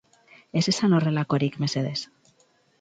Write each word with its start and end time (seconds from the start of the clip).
Ez 0.61 0.63
esan 0.71 0.97
horrelakorik, 0.99 1.61
mesedez. 1.67 1.97